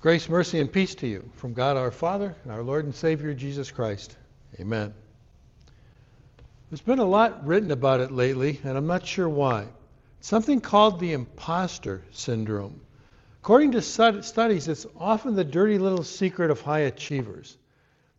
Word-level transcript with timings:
Grace, 0.00 0.30
mercy, 0.30 0.58
and 0.60 0.72
peace 0.72 0.94
to 0.94 1.06
you 1.06 1.30
from 1.34 1.52
God 1.52 1.76
our 1.76 1.90
Father 1.90 2.34
and 2.42 2.50
our 2.50 2.62
Lord 2.62 2.86
and 2.86 2.94
Savior 2.94 3.34
Jesus 3.34 3.70
Christ. 3.70 4.16
Amen. 4.58 4.94
There's 6.70 6.80
been 6.80 7.00
a 7.00 7.04
lot 7.04 7.46
written 7.46 7.70
about 7.70 8.00
it 8.00 8.10
lately, 8.10 8.58
and 8.64 8.78
I'm 8.78 8.86
not 8.86 9.04
sure 9.04 9.28
why. 9.28 9.66
Something 10.22 10.62
called 10.62 11.00
the 11.00 11.12
imposter 11.12 12.00
syndrome. 12.12 12.80
According 13.42 13.72
to 13.72 13.82
studies, 13.82 14.68
it's 14.68 14.86
often 14.98 15.34
the 15.34 15.44
dirty 15.44 15.76
little 15.76 16.02
secret 16.02 16.50
of 16.50 16.62
high 16.62 16.80
achievers. 16.80 17.58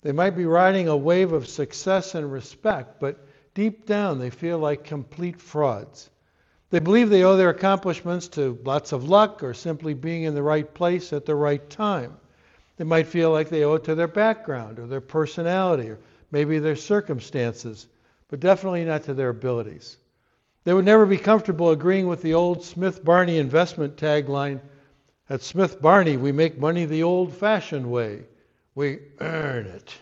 They 0.03 0.11
might 0.11 0.37
be 0.37 0.45
riding 0.45 0.87
a 0.87 0.95
wave 0.95 1.33
of 1.33 1.47
success 1.47 2.13
and 2.13 2.31
respect, 2.31 2.99
but 2.99 3.25
deep 3.55 3.87
down 3.87 4.19
they 4.19 4.29
feel 4.29 4.59
like 4.59 4.83
complete 4.83 5.41
frauds. 5.41 6.10
They 6.71 6.79
believe 6.79 7.09
they 7.09 7.23
owe 7.23 7.35
their 7.35 7.49
accomplishments 7.49 8.29
to 8.29 8.57
lots 8.63 8.93
of 8.93 9.09
luck 9.09 9.43
or 9.43 9.53
simply 9.53 9.93
being 9.93 10.23
in 10.23 10.35
the 10.35 10.41
right 10.41 10.73
place 10.73 11.11
at 11.11 11.25
the 11.25 11.35
right 11.35 11.69
time. 11.69 12.17
They 12.77 12.85
might 12.85 13.07
feel 13.07 13.29
like 13.29 13.49
they 13.49 13.65
owe 13.65 13.73
it 13.73 13.83
to 13.83 13.95
their 13.95 14.07
background 14.07 14.79
or 14.79 14.87
their 14.87 15.01
personality 15.01 15.89
or 15.89 15.99
maybe 16.31 16.59
their 16.59 16.77
circumstances, 16.77 17.87
but 18.29 18.39
definitely 18.39 18.85
not 18.85 19.03
to 19.03 19.13
their 19.13 19.29
abilities. 19.29 19.97
They 20.63 20.73
would 20.73 20.85
never 20.85 21.05
be 21.05 21.17
comfortable 21.17 21.71
agreeing 21.71 22.07
with 22.07 22.21
the 22.21 22.35
old 22.35 22.63
Smith 22.63 23.03
Barney 23.03 23.37
investment 23.37 23.97
tagline 23.97 24.61
At 25.29 25.41
Smith 25.41 25.81
Barney, 25.81 26.15
we 26.15 26.31
make 26.31 26.57
money 26.57 26.85
the 26.85 27.03
old 27.03 27.33
fashioned 27.33 27.91
way. 27.91 28.23
We 28.75 28.99
earn 29.19 29.65
it. 29.65 29.93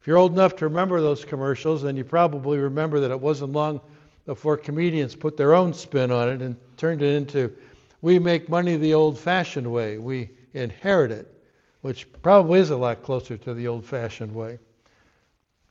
If 0.00 0.06
you're 0.08 0.16
old 0.16 0.32
enough 0.32 0.56
to 0.56 0.64
remember 0.64 1.00
those 1.00 1.24
commercials, 1.24 1.82
then 1.82 1.96
you 1.96 2.04
probably 2.04 2.58
remember 2.58 3.00
that 3.00 3.12
it 3.12 3.20
wasn't 3.20 3.52
long 3.52 3.80
before 4.30 4.56
comedians 4.56 5.16
put 5.16 5.36
their 5.36 5.56
own 5.56 5.74
spin 5.74 6.12
on 6.12 6.28
it 6.28 6.40
and 6.40 6.56
turned 6.76 7.02
it 7.02 7.16
into 7.16 7.52
we 8.00 8.16
make 8.16 8.48
money 8.48 8.76
the 8.76 8.94
old 8.94 9.18
fashioned 9.18 9.66
way, 9.66 9.98
we 9.98 10.30
inherit 10.54 11.10
it, 11.10 11.26
which 11.80 12.06
probably 12.22 12.60
is 12.60 12.70
a 12.70 12.76
lot 12.76 13.02
closer 13.02 13.36
to 13.36 13.54
the 13.54 13.66
old 13.66 13.84
fashioned 13.84 14.32
way. 14.32 14.60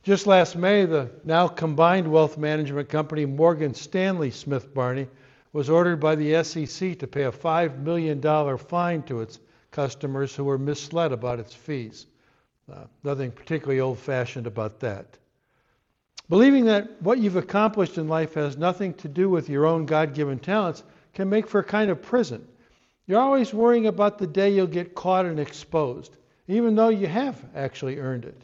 Just 0.02 0.26
last 0.26 0.56
May, 0.56 0.84
the 0.84 1.10
now 1.24 1.48
combined 1.48 2.06
wealth 2.06 2.36
management 2.36 2.90
company 2.90 3.24
Morgan 3.24 3.72
Stanley 3.72 4.30
Smith 4.30 4.74
Barney 4.74 5.08
was 5.54 5.70
ordered 5.70 5.98
by 5.98 6.14
the 6.14 6.44
SEC 6.44 6.98
to 6.98 7.06
pay 7.06 7.22
a 7.22 7.32
$5 7.32 7.78
million 7.78 8.58
fine 8.58 9.02
to 9.04 9.22
its 9.22 9.38
customers 9.70 10.36
who 10.36 10.44
were 10.44 10.58
misled 10.58 11.12
about 11.12 11.40
its 11.40 11.54
fees. 11.54 12.04
Uh, 12.70 12.84
nothing 13.04 13.30
particularly 13.30 13.80
old 13.80 13.98
fashioned 13.98 14.46
about 14.46 14.80
that. 14.80 15.16
Believing 16.30 16.66
that 16.66 17.02
what 17.02 17.18
you've 17.18 17.34
accomplished 17.34 17.98
in 17.98 18.06
life 18.06 18.34
has 18.34 18.56
nothing 18.56 18.94
to 18.94 19.08
do 19.08 19.28
with 19.28 19.48
your 19.48 19.66
own 19.66 19.84
God 19.84 20.14
given 20.14 20.38
talents 20.38 20.84
can 21.12 21.28
make 21.28 21.48
for 21.48 21.58
a 21.58 21.64
kind 21.64 21.90
of 21.90 22.00
prison. 22.00 22.46
You're 23.08 23.20
always 23.20 23.52
worrying 23.52 23.88
about 23.88 24.16
the 24.16 24.28
day 24.28 24.54
you'll 24.54 24.68
get 24.68 24.94
caught 24.94 25.26
and 25.26 25.40
exposed, 25.40 26.16
even 26.46 26.76
though 26.76 26.88
you 26.88 27.08
have 27.08 27.44
actually 27.56 27.98
earned 27.98 28.24
it. 28.26 28.40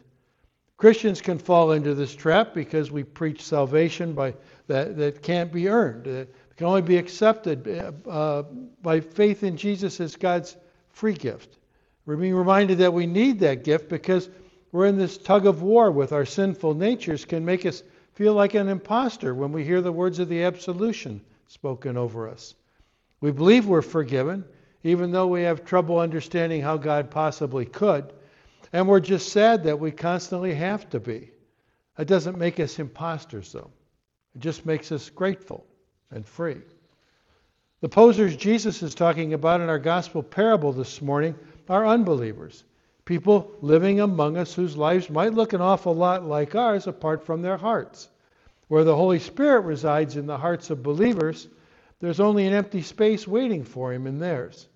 Christians 0.77 1.21
can 1.21 1.39
fall 1.39 1.71
into 1.71 1.95
this 1.95 2.13
trap 2.13 2.53
because 2.55 2.91
we 2.91 3.05
preach 3.05 3.41
salvation 3.41 4.15
by, 4.15 4.35
that, 4.67 4.97
that 4.97 5.23
can't 5.23 5.53
be 5.53 5.69
earned. 5.69 6.09
It 6.09 6.35
can 6.57 6.67
only 6.67 6.83
be 6.83 6.97
accepted 6.97 7.69
uh, 8.09 8.43
by 8.83 8.99
faith 8.99 9.45
in 9.45 9.57
Jesus 9.57 10.01
as 10.01 10.17
God's 10.17 10.57
free 10.89 11.15
gift. 11.15 11.57
We're 12.05 12.17
being 12.17 12.35
reminded 12.35 12.79
that 12.79 12.93
we 12.93 13.07
need 13.07 13.39
that 13.41 13.63
gift 13.63 13.89
because 13.89 14.29
we're 14.77 14.85
in 14.85 14.99
this 14.99 15.17
tug 15.17 15.47
of 15.47 15.63
war 15.63 15.91
with 15.91 16.13
our 16.13 16.27
sinful 16.27 16.75
natures 16.75 17.25
can 17.25 17.43
make 17.43 17.65
us 17.65 17.83
feel 18.13 18.35
like 18.35 18.53
an 18.53 18.69
impostor 18.69 19.35
when 19.35 19.51
we 19.51 19.65
hear 19.65 19.81
the 19.81 19.91
words 19.91 20.19
of 20.19 20.29
the 20.29 20.43
absolution 20.43 21.19
spoken 21.49 21.97
over 21.97 22.29
us. 22.29 22.55
We 23.23 23.31
believe 23.31 23.67
we're 23.67 23.81
forgiven, 23.81 24.45
even 24.85 25.13
though 25.13 25.29
we 25.29 25.45
have 25.45 25.65
trouble 25.65 25.99
understanding 25.99 26.61
how 26.61 26.77
God 26.77 27.11
possibly 27.11 27.65
could. 27.65 28.13
And 28.75 28.87
we're 28.87 29.01
just 29.01 29.31
sad 29.31 29.65
that 29.65 29.81
we 29.81 29.93
constantly 29.93 30.55
have 30.55 30.91
to 30.91 31.01
be. 31.01 31.31
It 31.99 32.07
doesn't 32.07 32.37
make 32.37 32.61
us 32.61 32.79
imposters, 32.79 33.53
though. 33.53 33.71
It 34.35 34.43
just 34.43 34.67
makes 34.67 34.93
us 34.93 35.09
grateful 35.09 35.65
and 36.11 36.27
free. 36.27 36.61
The 37.81 37.89
posers 37.89 38.37
Jesus 38.37 38.83
is 38.83 38.95
talking 38.95 39.33
about 39.33 39.63
in 39.63 39.71
our 39.71 39.79
gospel 39.79 40.23
parable 40.23 40.75
this 40.75 41.01
morning 41.01 41.35
are 41.67 41.87
unbelievers. 41.87 42.65
People 43.07 43.53
living 43.63 44.01
among 44.01 44.37
us 44.37 44.53
whose 44.53 44.77
lives 44.77 45.09
might 45.09 45.33
look 45.33 45.53
an 45.53 45.61
awful 45.61 45.95
lot 45.95 46.25
like 46.25 46.57
ours 46.57 46.89
apart 46.89 47.25
from 47.25 47.41
their 47.41 47.57
hearts. 47.57 48.11
Where 48.67 48.83
the 48.83 48.97
Holy 48.97 49.21
Spirit 49.21 49.61
resides 49.61 50.17
in 50.17 50.27
the 50.27 50.37
hearts 50.37 50.71
of 50.71 50.83
believers, 50.83 51.49
there's 52.01 52.19
only 52.19 52.47
an 52.47 52.53
empty 52.53 52.83
space 52.83 53.27
waiting 53.27 53.63
for 53.63 53.93
him 53.93 54.09
in 54.09 54.19
theirs. 54.19 54.69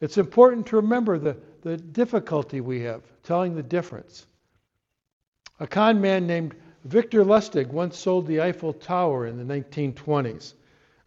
It's 0.00 0.18
important 0.18 0.66
to 0.66 0.76
remember 0.76 1.18
the, 1.18 1.38
the 1.62 1.78
difficulty 1.78 2.60
we 2.60 2.82
have 2.82 3.02
telling 3.22 3.56
the 3.56 3.62
difference. 3.62 4.26
A 5.58 5.66
con 5.66 5.98
man 6.00 6.26
named 6.26 6.54
Victor 6.84 7.24
Lustig 7.24 7.68
once 7.68 7.98
sold 7.98 8.26
the 8.26 8.42
Eiffel 8.42 8.74
Tower 8.74 9.26
in 9.26 9.38
the 9.38 9.54
1920s. 9.54 10.52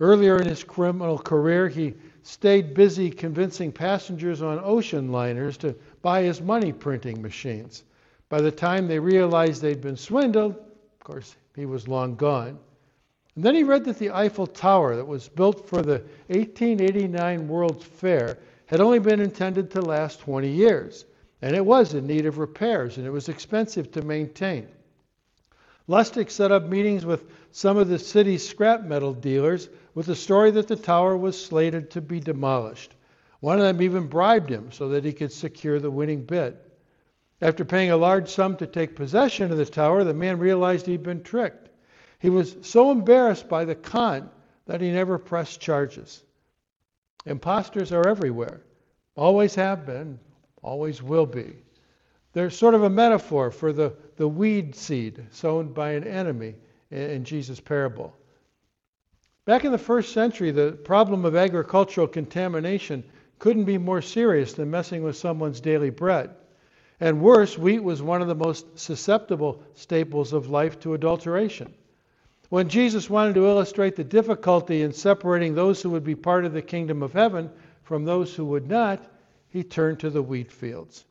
Earlier 0.01 0.37
in 0.37 0.47
his 0.47 0.63
criminal 0.63 1.19
career, 1.19 1.69
he 1.69 1.93
stayed 2.23 2.73
busy 2.73 3.11
convincing 3.11 3.71
passengers 3.71 4.41
on 4.41 4.59
ocean 4.63 5.11
liners 5.11 5.57
to 5.57 5.75
buy 6.01 6.23
his 6.23 6.41
money 6.41 6.73
printing 6.73 7.21
machines. 7.21 7.83
By 8.27 8.41
the 8.41 8.51
time 8.51 8.87
they 8.87 8.97
realized 8.97 9.61
they'd 9.61 9.79
been 9.79 9.95
swindled, 9.95 10.55
of 10.55 10.99
course, 11.03 11.35
he 11.55 11.67
was 11.67 11.87
long 11.87 12.15
gone. 12.15 12.57
And 13.35 13.43
then 13.45 13.53
he 13.53 13.63
read 13.63 13.85
that 13.85 13.99
the 13.99 14.09
Eiffel 14.09 14.47
Tower, 14.47 14.95
that 14.95 15.05
was 15.05 15.29
built 15.29 15.69
for 15.69 15.83
the 15.83 16.01
1889 16.29 17.47
World's 17.47 17.85
Fair, 17.85 18.39
had 18.65 18.81
only 18.81 18.97
been 18.97 19.21
intended 19.21 19.69
to 19.69 19.81
last 19.83 20.19
20 20.21 20.49
years. 20.49 21.05
And 21.43 21.55
it 21.55 21.63
was 21.63 21.93
in 21.93 22.07
need 22.07 22.25
of 22.25 22.39
repairs, 22.39 22.97
and 22.97 23.05
it 23.05 23.11
was 23.11 23.29
expensive 23.29 23.91
to 23.91 24.01
maintain. 24.01 24.67
Lustig 25.91 26.31
set 26.31 26.53
up 26.53 26.69
meetings 26.69 27.05
with 27.05 27.25
some 27.51 27.75
of 27.75 27.89
the 27.89 27.99
city's 27.99 28.47
scrap 28.47 28.85
metal 28.85 29.13
dealers 29.13 29.67
with 29.93 30.05
the 30.05 30.15
story 30.15 30.49
that 30.51 30.69
the 30.69 30.77
tower 30.77 31.17
was 31.17 31.43
slated 31.43 31.91
to 31.91 31.99
be 31.99 32.21
demolished. 32.21 32.95
One 33.41 33.59
of 33.59 33.65
them 33.65 33.81
even 33.81 34.07
bribed 34.07 34.49
him 34.49 34.71
so 34.71 34.87
that 34.87 35.03
he 35.03 35.11
could 35.11 35.33
secure 35.33 35.81
the 35.81 35.91
winning 35.91 36.23
bid. 36.23 36.55
After 37.41 37.65
paying 37.65 37.91
a 37.91 37.97
large 37.97 38.29
sum 38.29 38.55
to 38.57 38.67
take 38.67 38.95
possession 38.95 39.51
of 39.51 39.57
the 39.57 39.65
tower, 39.65 40.05
the 40.05 40.13
man 40.13 40.39
realized 40.39 40.85
he'd 40.85 41.03
been 41.03 41.23
tricked. 41.23 41.67
He 42.19 42.29
was 42.29 42.55
so 42.61 42.89
embarrassed 42.91 43.49
by 43.49 43.65
the 43.65 43.75
con 43.75 44.29
that 44.67 44.79
he 44.79 44.91
never 44.91 45.17
pressed 45.17 45.59
charges. 45.59 46.23
Imposters 47.25 47.91
are 47.91 48.07
everywhere, 48.07 48.61
always 49.17 49.55
have 49.55 49.85
been, 49.85 50.19
always 50.63 51.03
will 51.03 51.25
be. 51.25 51.57
They're 52.33 52.49
sort 52.49 52.75
of 52.75 52.83
a 52.83 52.89
metaphor 52.89 53.51
for 53.51 53.73
the, 53.73 53.93
the 54.15 54.27
weed 54.27 54.75
seed 54.75 55.25
sown 55.31 55.73
by 55.73 55.91
an 55.91 56.05
enemy 56.05 56.55
in, 56.89 57.25
Jesus' 57.25 57.59
parable. 57.59 58.15
Back 59.45 59.65
in 59.65 59.71
the 59.71 59.77
first 59.77 60.13
century, 60.13 60.51
the 60.51 60.71
problem 60.71 61.25
of 61.25 61.35
agricultural 61.35 62.07
contamination 62.07 63.03
couldn't 63.39 63.65
be 63.65 63.77
more 63.77 64.01
serious 64.01 64.53
than 64.53 64.71
messing 64.71 65.03
with 65.03 65.17
someone's 65.17 65.59
daily 65.59 65.89
bread. 65.89 66.29
And 66.99 67.21
worse, 67.21 67.57
wheat 67.57 67.83
was 67.83 68.01
one 68.01 68.21
of 68.21 68.27
the 68.27 68.35
most 68.35 68.77
susceptible 68.77 69.63
staples 69.73 70.31
of 70.31 70.49
life 70.49 70.79
to 70.81 70.93
adulteration. 70.93 71.73
When 72.49 72.69
Jesus 72.69 73.09
wanted 73.09 73.35
to 73.35 73.47
illustrate 73.47 73.95
the 73.95 74.03
difficulty 74.03 74.83
in 74.83 74.93
separating 74.93 75.55
those 75.55 75.81
who 75.81 75.89
would 75.89 76.03
be 76.03 76.15
part 76.15 76.45
of 76.45 76.53
the 76.53 76.61
kingdom 76.61 77.01
of 77.01 77.13
heaven 77.13 77.49
from 77.83 78.05
those 78.05 78.35
who 78.35 78.45
would 78.45 78.69
not, 78.69 79.03
he 79.49 79.63
turned 79.63 79.99
to 80.01 80.09
the 80.09 80.21
wheat 80.21 80.51
fields. 80.51 81.05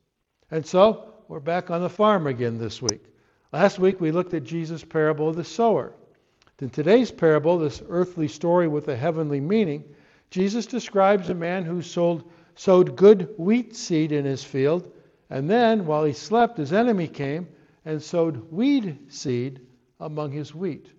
And 0.51 0.65
so, 0.65 1.10
we're 1.31 1.39
back 1.39 1.71
on 1.71 1.81
the 1.81 1.89
farm 1.89 2.27
again 2.27 2.59
this 2.59 2.83
week. 2.83 3.05
Last 3.53 3.79
week 3.79 4.01
we 4.01 4.11
looked 4.11 4.35
at 4.35 4.43
Jesus' 4.43 4.83
parable 4.83 5.29
of 5.29 5.37
the 5.37 5.45
sower. 5.45 5.93
In 6.59 6.71
today's 6.71 7.13
parable, 7.13 7.57
this 7.57 7.81
earthly 7.89 8.27
story 8.27 8.67
with 8.67 8.89
a 8.89 8.97
heavenly 8.97 9.39
meaning, 9.39 9.85
Jesus 10.33 10.67
describes 10.67 11.31
a 11.31 11.35
man 11.35 11.65
who 11.65 11.83
sold, 11.83 12.29
sowed 12.57 12.97
good 12.97 13.33
wheat 13.39 13.77
seed 13.77 14.11
in 14.11 14.25
his 14.25 14.43
field, 14.43 14.91
and 15.31 15.49
then, 15.49 15.87
while 15.87 16.03
he 16.03 16.13
slept, 16.13 16.59
his 16.59 16.73
enemy 16.73 17.07
came 17.07 17.47
and 17.85 18.03
sowed 18.03 18.51
weed 18.51 18.99
seed 19.07 19.61
among 20.01 20.33
his 20.33 20.53
wheat. 20.53 20.91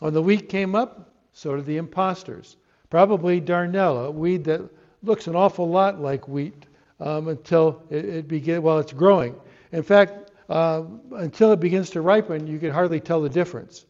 When 0.00 0.14
the 0.14 0.22
wheat 0.22 0.48
came 0.48 0.74
up, 0.74 1.12
so 1.34 1.54
did 1.54 1.66
the 1.66 1.76
impostors. 1.76 2.56
Probably 2.88 3.42
darnel, 3.42 4.06
a 4.06 4.10
weed 4.10 4.44
that 4.44 4.62
looks 5.02 5.26
an 5.26 5.36
awful 5.36 5.68
lot 5.68 6.00
like 6.00 6.26
wheat 6.28 6.64
um, 7.04 7.28
until 7.28 7.82
it, 7.90 8.04
it 8.04 8.28
begins, 8.28 8.60
well, 8.60 8.78
it's 8.78 8.92
growing. 8.92 9.36
In 9.72 9.82
fact, 9.82 10.32
uh, 10.48 10.82
until 11.12 11.52
it 11.52 11.60
begins 11.60 11.90
to 11.90 12.00
ripen, 12.00 12.46
you 12.46 12.58
can 12.58 12.70
hardly 12.70 12.98
tell 12.98 13.20
the 13.20 13.28
difference. 13.28 13.84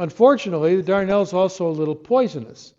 Unfortunately, 0.00 0.76
the 0.76 0.92
darnel 0.92 1.22
is 1.22 1.32
also 1.32 1.68
a 1.68 1.70
little 1.70 1.94
poisonous. 1.94 2.74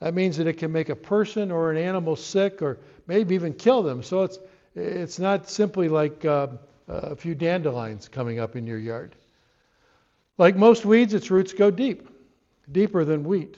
That 0.00 0.12
means 0.12 0.36
that 0.36 0.46
it 0.46 0.58
can 0.58 0.70
make 0.70 0.90
a 0.90 0.96
person 0.96 1.50
or 1.50 1.70
an 1.70 1.78
animal 1.78 2.16
sick 2.16 2.60
or 2.60 2.78
maybe 3.06 3.34
even 3.34 3.54
kill 3.54 3.82
them. 3.82 4.02
So 4.02 4.24
it's, 4.24 4.38
it's 4.74 5.18
not 5.18 5.48
simply 5.48 5.88
like 5.88 6.24
uh, 6.24 6.48
a 6.88 7.16
few 7.16 7.34
dandelions 7.34 8.08
coming 8.08 8.40
up 8.40 8.56
in 8.56 8.66
your 8.66 8.78
yard. 8.78 9.14
Like 10.36 10.56
most 10.56 10.84
weeds, 10.84 11.14
its 11.14 11.30
roots 11.30 11.54
go 11.54 11.70
deep, 11.70 12.08
deeper 12.70 13.04
than 13.04 13.24
wheat. 13.24 13.56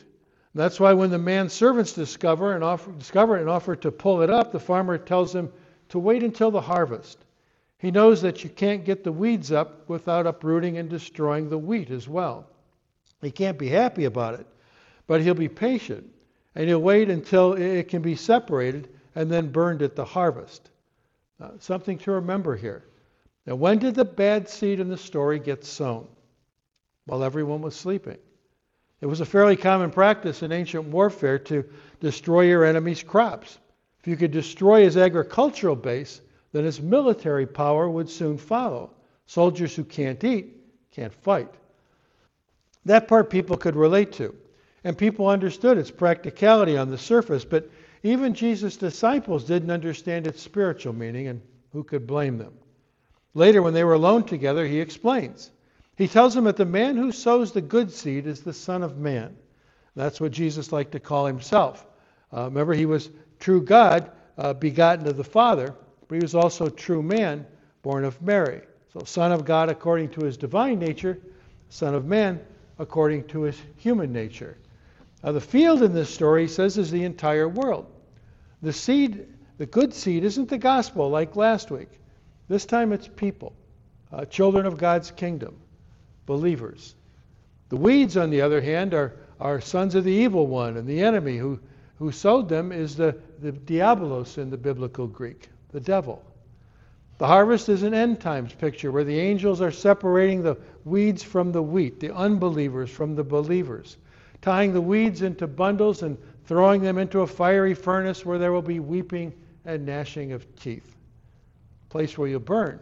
That's 0.56 0.80
why 0.80 0.94
when 0.94 1.10
the 1.10 1.18
man's 1.18 1.52
servants 1.52 1.92
discover 1.92 2.54
and 2.54 2.64
offer, 2.64 2.90
discover 2.92 3.36
and 3.36 3.46
offer 3.46 3.76
to 3.76 3.92
pull 3.92 4.22
it 4.22 4.30
up, 4.30 4.52
the 4.52 4.58
farmer 4.58 4.96
tells 4.96 5.34
him 5.34 5.52
to 5.90 5.98
wait 5.98 6.22
until 6.22 6.50
the 6.50 6.62
harvest. 6.62 7.18
He 7.76 7.90
knows 7.90 8.22
that 8.22 8.42
you 8.42 8.48
can't 8.48 8.82
get 8.82 9.04
the 9.04 9.12
weeds 9.12 9.52
up 9.52 9.86
without 9.86 10.26
uprooting 10.26 10.78
and 10.78 10.88
destroying 10.88 11.50
the 11.50 11.58
wheat 11.58 11.90
as 11.90 12.08
well. 12.08 12.48
He 13.20 13.30
can't 13.30 13.58
be 13.58 13.68
happy 13.68 14.06
about 14.06 14.40
it, 14.40 14.46
but 15.06 15.20
he'll 15.20 15.34
be 15.34 15.50
patient 15.50 16.08
and 16.54 16.66
he'll 16.66 16.80
wait 16.80 17.10
until 17.10 17.52
it 17.52 17.88
can 17.88 18.00
be 18.00 18.16
separated 18.16 18.88
and 19.14 19.30
then 19.30 19.52
burned 19.52 19.82
at 19.82 19.94
the 19.94 20.06
harvest. 20.06 20.70
Uh, 21.38 21.50
something 21.58 21.98
to 21.98 22.12
remember 22.12 22.56
here. 22.56 22.82
Now, 23.44 23.56
when 23.56 23.78
did 23.78 23.94
the 23.94 24.06
bad 24.06 24.48
seed 24.48 24.80
in 24.80 24.88
the 24.88 24.96
story 24.96 25.38
get 25.38 25.66
sown? 25.66 26.08
While 27.04 27.22
everyone 27.22 27.60
was 27.60 27.76
sleeping. 27.76 28.16
It 29.00 29.06
was 29.06 29.20
a 29.20 29.26
fairly 29.26 29.56
common 29.56 29.90
practice 29.90 30.42
in 30.42 30.52
ancient 30.52 30.84
warfare 30.84 31.38
to 31.40 31.64
destroy 32.00 32.42
your 32.42 32.64
enemy's 32.64 33.02
crops. 33.02 33.58
If 34.00 34.08
you 34.08 34.16
could 34.16 34.30
destroy 34.30 34.82
his 34.82 34.96
agricultural 34.96 35.76
base, 35.76 36.20
then 36.52 36.64
his 36.64 36.80
military 36.80 37.46
power 37.46 37.90
would 37.90 38.08
soon 38.08 38.38
follow. 38.38 38.90
Soldiers 39.26 39.74
who 39.74 39.84
can't 39.84 40.22
eat 40.24 40.56
can't 40.92 41.12
fight. 41.12 41.52
That 42.86 43.08
part 43.08 43.28
people 43.28 43.56
could 43.56 43.76
relate 43.76 44.12
to. 44.12 44.34
And 44.84 44.96
people 44.96 45.26
understood 45.26 45.76
its 45.76 45.90
practicality 45.90 46.76
on 46.76 46.90
the 46.90 46.96
surface, 46.96 47.44
but 47.44 47.68
even 48.02 48.34
Jesus' 48.34 48.76
disciples 48.76 49.44
didn't 49.44 49.72
understand 49.72 50.26
its 50.26 50.40
spiritual 50.40 50.92
meaning, 50.92 51.26
and 51.26 51.42
who 51.72 51.82
could 51.82 52.06
blame 52.06 52.38
them? 52.38 52.54
Later, 53.34 53.60
when 53.60 53.74
they 53.74 53.84
were 53.84 53.94
alone 53.94 54.24
together, 54.24 54.64
he 54.66 54.80
explains. 54.80 55.50
He 55.96 56.08
tells 56.08 56.34
them 56.34 56.44
that 56.44 56.56
the 56.56 56.66
man 56.66 56.96
who 56.96 57.10
sows 57.10 57.52
the 57.52 57.62
good 57.62 57.90
seed 57.90 58.26
is 58.26 58.42
the 58.42 58.52
Son 58.52 58.82
of 58.82 58.98
Man. 58.98 59.36
That's 59.94 60.20
what 60.20 60.32
Jesus 60.32 60.72
liked 60.72 60.92
to 60.92 61.00
call 61.00 61.24
himself. 61.26 61.86
Uh, 62.32 62.44
remember, 62.44 62.74
he 62.74 62.86
was 62.86 63.08
true 63.40 63.62
God, 63.62 64.10
uh, 64.36 64.52
begotten 64.52 65.06
of 65.06 65.16
the 65.16 65.24
Father, 65.24 65.74
but 66.06 66.14
he 66.14 66.20
was 66.20 66.34
also 66.34 66.68
true 66.68 67.02
man, 67.02 67.46
born 67.82 68.04
of 68.04 68.20
Mary. 68.20 68.60
So, 68.92 69.04
Son 69.04 69.32
of 69.32 69.44
God 69.44 69.70
according 69.70 70.10
to 70.10 70.24
his 70.24 70.36
divine 70.36 70.78
nature, 70.78 71.18
Son 71.70 71.94
of 71.94 72.04
Man 72.04 72.40
according 72.78 73.24
to 73.28 73.42
his 73.42 73.60
human 73.78 74.12
nature. 74.12 74.58
Now, 75.24 75.32
the 75.32 75.40
field 75.40 75.82
in 75.82 75.94
this 75.94 76.12
story, 76.12 76.42
he 76.42 76.48
says, 76.48 76.76
is 76.76 76.90
the 76.90 77.04
entire 77.04 77.48
world. 77.48 77.86
The 78.62 78.72
seed, 78.72 79.26
the 79.56 79.66
good 79.66 79.94
seed, 79.94 80.24
isn't 80.24 80.48
the 80.48 80.58
gospel 80.58 81.08
like 81.08 81.36
last 81.36 81.70
week. 81.70 81.88
This 82.48 82.66
time 82.66 82.92
it's 82.92 83.08
people, 83.08 83.54
uh, 84.12 84.24
children 84.26 84.66
of 84.66 84.78
God's 84.78 85.10
kingdom, 85.10 85.56
believers. 86.26 86.94
The 87.68 87.76
weeds, 87.76 88.16
on 88.16 88.30
the 88.30 88.40
other 88.40 88.60
hand, 88.60 88.94
are, 88.94 89.14
are 89.40 89.60
sons 89.60 89.94
of 89.94 90.04
the 90.04 90.12
evil 90.12 90.46
one, 90.46 90.76
and 90.76 90.86
the 90.86 91.00
enemy 91.00 91.38
who, 91.38 91.58
who 91.98 92.12
sowed 92.12 92.48
them 92.48 92.72
is 92.72 92.96
the, 92.96 93.16
the 93.40 93.52
diabolos 93.52 94.38
in 94.38 94.50
the 94.50 94.56
biblical 94.56 95.06
Greek, 95.06 95.48
the 95.70 95.80
devil. 95.80 96.22
The 97.18 97.26
harvest 97.26 97.68
is 97.68 97.82
an 97.82 97.94
end 97.94 98.20
times 98.20 98.52
picture 98.52 98.92
where 98.92 99.04
the 99.04 99.18
angels 99.18 99.60
are 99.60 99.70
separating 99.70 100.42
the 100.42 100.58
weeds 100.84 101.22
from 101.22 101.50
the 101.50 101.62
wheat, 101.62 101.98
the 101.98 102.14
unbelievers 102.14 102.90
from 102.90 103.14
the 103.14 103.24
believers, 103.24 103.96
tying 104.42 104.74
the 104.74 104.80
weeds 104.80 105.22
into 105.22 105.46
bundles 105.46 106.02
and 106.02 106.18
throwing 106.44 106.82
them 106.82 106.98
into 106.98 107.22
a 107.22 107.26
fiery 107.26 107.74
furnace 107.74 108.26
where 108.26 108.38
there 108.38 108.52
will 108.52 108.60
be 108.60 108.80
weeping 108.80 109.32
and 109.64 109.86
gnashing 109.86 110.32
of 110.32 110.44
teeth 110.56 110.96
place 111.96 112.18
where 112.18 112.28
you 112.28 112.38
burn, 112.38 112.78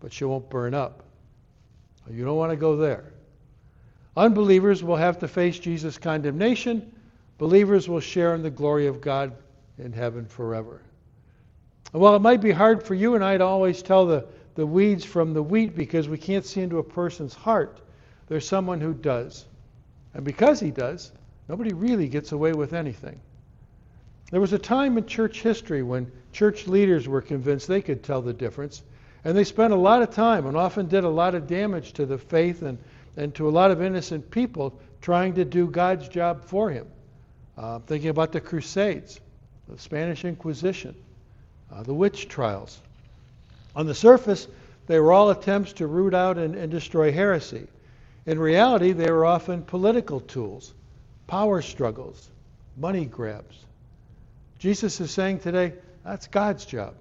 but 0.00 0.18
you 0.18 0.26
won't 0.26 0.48
burn 0.48 0.72
up. 0.72 1.04
You 2.12 2.24
don't 2.24 2.36
want 2.36 2.50
to 2.50 2.56
go 2.56 2.76
there. 2.76 3.04
Unbelievers 4.16 4.82
will 4.82 4.96
have 4.96 5.18
to 5.20 5.28
face 5.28 5.58
Jesus' 5.58 5.98
condemnation. 5.98 6.92
Believers 7.38 7.88
will 7.88 8.00
share 8.00 8.34
in 8.34 8.42
the 8.42 8.50
glory 8.50 8.86
of 8.86 9.00
God 9.00 9.32
in 9.78 9.92
heaven 9.92 10.26
forever. 10.26 10.80
And 11.92 12.02
while 12.02 12.14
it 12.14 12.22
might 12.22 12.40
be 12.40 12.50
hard 12.50 12.82
for 12.82 12.94
you 12.94 13.14
and 13.14 13.24
I 13.24 13.38
to 13.38 13.44
always 13.44 13.82
tell 13.82 14.06
the, 14.06 14.26
the 14.54 14.66
weeds 14.66 15.04
from 15.04 15.32
the 15.32 15.42
wheat 15.42 15.74
because 15.74 16.08
we 16.08 16.18
can't 16.18 16.44
see 16.44 16.60
into 16.60 16.78
a 16.78 16.84
person's 16.84 17.34
heart, 17.34 17.80
there's 18.28 18.46
someone 18.46 18.80
who 18.80 18.94
does. 18.94 19.46
And 20.14 20.24
because 20.24 20.60
he 20.60 20.70
does, 20.70 21.12
nobody 21.48 21.72
really 21.72 22.08
gets 22.08 22.32
away 22.32 22.52
with 22.52 22.72
anything. 22.72 23.20
There 24.30 24.40
was 24.40 24.52
a 24.52 24.58
time 24.58 24.98
in 24.98 25.06
church 25.06 25.42
history 25.42 25.82
when 25.82 26.10
church 26.32 26.68
leaders 26.68 27.08
were 27.08 27.22
convinced 27.22 27.66
they 27.66 27.82
could 27.82 28.02
tell 28.02 28.22
the 28.22 28.32
difference, 28.32 28.82
and 29.24 29.36
they 29.36 29.44
spent 29.44 29.72
a 29.72 29.76
lot 29.76 30.02
of 30.02 30.10
time 30.10 30.46
and 30.46 30.56
often 30.56 30.86
did 30.86 31.04
a 31.04 31.08
lot 31.08 31.34
of 31.34 31.46
damage 31.46 31.92
to 31.94 32.06
the 32.06 32.18
faith 32.18 32.62
and, 32.62 32.78
and 33.16 33.34
to 33.34 33.48
a 33.48 33.50
lot 33.50 33.70
of 33.70 33.82
innocent 33.82 34.30
people 34.30 34.78
trying 35.02 35.34
to 35.34 35.44
do 35.44 35.66
God's 35.66 36.08
job 36.08 36.44
for 36.44 36.70
him. 36.70 36.86
Uh, 37.56 37.78
thinking 37.80 38.08
about 38.08 38.32
the 38.32 38.40
Crusades, 38.40 39.20
the 39.68 39.78
Spanish 39.78 40.24
Inquisition, 40.24 40.94
uh, 41.72 41.82
the 41.82 41.92
witch 41.92 42.28
trials. 42.28 42.80
On 43.76 43.86
the 43.86 43.94
surface, 43.94 44.48
they 44.86 44.98
were 44.98 45.12
all 45.12 45.30
attempts 45.30 45.74
to 45.74 45.86
root 45.86 46.14
out 46.14 46.38
and, 46.38 46.54
and 46.54 46.70
destroy 46.70 47.12
heresy. 47.12 47.66
In 48.26 48.38
reality, 48.38 48.92
they 48.92 49.10
were 49.10 49.26
often 49.26 49.62
political 49.62 50.20
tools, 50.20 50.72
power 51.26 51.62
struggles, 51.62 52.28
money 52.76 53.04
grabs. 53.04 53.56
Jesus 54.58 55.00
is 55.00 55.10
saying 55.10 55.40
today, 55.40 55.74
that's 56.04 56.26
God's 56.26 56.64
job. 56.64 56.94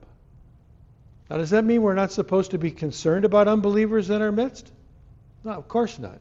Now, 1.29 1.37
does 1.37 1.51
that 1.51 1.65
mean 1.65 1.81
we're 1.81 1.93
not 1.93 2.11
supposed 2.11 2.51
to 2.51 2.57
be 2.57 2.71
concerned 2.71 3.23
about 3.23 3.47
unbelievers 3.47 4.09
in 4.09 4.21
our 4.21 4.31
midst? 4.31 4.71
No, 5.43 5.51
of 5.51 5.67
course 5.67 5.99
not. 5.99 6.19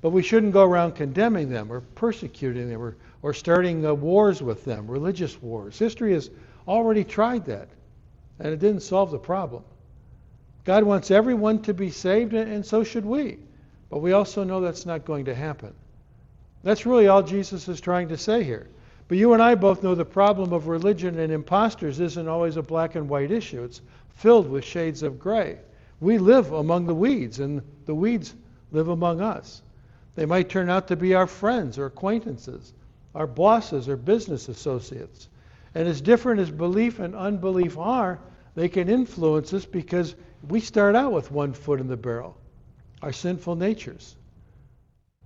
But 0.00 0.10
we 0.10 0.22
shouldn't 0.22 0.52
go 0.52 0.64
around 0.64 0.92
condemning 0.92 1.50
them 1.50 1.70
or 1.70 1.80
persecuting 1.80 2.68
them 2.70 2.80
or, 2.80 2.96
or 3.22 3.34
starting 3.34 3.84
uh, 3.84 3.94
wars 3.94 4.42
with 4.42 4.64
them, 4.64 4.86
religious 4.88 5.40
wars. 5.42 5.78
History 5.78 6.12
has 6.14 6.30
already 6.66 7.04
tried 7.04 7.44
that, 7.46 7.68
and 8.38 8.52
it 8.52 8.60
didn't 8.60 8.82
solve 8.82 9.10
the 9.10 9.18
problem. 9.18 9.64
God 10.64 10.84
wants 10.84 11.10
everyone 11.10 11.62
to 11.62 11.74
be 11.74 11.90
saved, 11.90 12.34
and, 12.34 12.64
so 12.64 12.84
should 12.84 13.06
we. 13.06 13.38
But 13.90 14.00
we 14.00 14.12
also 14.12 14.44
know 14.44 14.60
that's 14.60 14.86
not 14.86 15.04
going 15.04 15.24
to 15.26 15.34
happen. 15.34 15.74
That's 16.62 16.86
really 16.86 17.08
all 17.08 17.22
Jesus 17.22 17.68
is 17.68 17.80
trying 17.80 18.08
to 18.08 18.18
say 18.18 18.44
here. 18.44 18.68
But 19.08 19.18
you 19.18 19.32
and 19.32 19.42
I 19.42 19.54
both 19.54 19.82
know 19.82 19.94
the 19.94 20.04
problem 20.04 20.52
of 20.52 20.68
religion 20.68 21.18
and 21.18 21.32
imposters 21.32 21.98
isn't 21.98 22.28
always 22.28 22.56
a 22.56 22.62
black 22.62 22.94
and 22.94 23.08
white 23.08 23.30
issue. 23.30 23.64
It's 23.64 23.80
filled 24.18 24.50
with 24.50 24.64
shades 24.64 25.04
of 25.04 25.18
gray. 25.18 25.56
We 26.00 26.18
live 26.18 26.52
among 26.52 26.86
the 26.86 26.94
weeds, 26.94 27.38
and 27.38 27.62
the 27.86 27.94
weeds 27.94 28.34
live 28.72 28.88
among 28.88 29.20
us. 29.20 29.62
They 30.16 30.26
might 30.26 30.48
turn 30.48 30.68
out 30.68 30.88
to 30.88 30.96
be 30.96 31.14
our 31.14 31.28
friends 31.28 31.78
or 31.78 31.86
acquaintances, 31.86 32.72
our 33.14 33.28
bosses 33.28 33.88
or 33.88 33.96
business 33.96 34.48
associates. 34.48 35.28
And 35.72 35.86
as 35.86 36.00
different 36.00 36.40
as 36.40 36.50
belief 36.50 36.98
and 36.98 37.14
unbelief 37.14 37.78
are, 37.78 38.18
they 38.56 38.68
can 38.68 38.88
influence 38.88 39.54
us 39.54 39.64
because 39.64 40.16
we 40.48 40.58
start 40.58 40.96
out 40.96 41.12
with 41.12 41.30
one 41.30 41.52
foot 41.52 41.80
in 41.80 41.86
the 41.86 41.96
barrel, 41.96 42.36
our 43.02 43.12
sinful 43.12 43.54
natures. 43.54 44.16